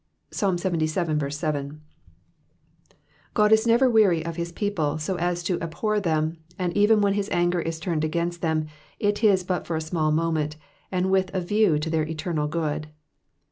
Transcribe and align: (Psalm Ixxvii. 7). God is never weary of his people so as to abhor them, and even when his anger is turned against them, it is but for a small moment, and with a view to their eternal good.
(Psalm 0.31 0.55
Ixxvii. 0.57 1.29
7). 1.31 1.81
God 3.35 3.51
is 3.51 3.67
never 3.67 3.87
weary 3.87 4.25
of 4.25 4.35
his 4.35 4.51
people 4.51 4.97
so 4.97 5.15
as 5.17 5.43
to 5.43 5.61
abhor 5.61 5.99
them, 5.99 6.39
and 6.57 6.75
even 6.75 7.01
when 7.01 7.13
his 7.13 7.29
anger 7.29 7.61
is 7.61 7.79
turned 7.79 8.03
against 8.03 8.41
them, 8.41 8.65
it 8.97 9.23
is 9.23 9.43
but 9.43 9.67
for 9.67 9.75
a 9.75 9.79
small 9.79 10.11
moment, 10.11 10.57
and 10.91 11.11
with 11.11 11.29
a 11.35 11.39
view 11.39 11.77
to 11.77 11.91
their 11.91 12.07
eternal 12.07 12.47
good. 12.47 12.87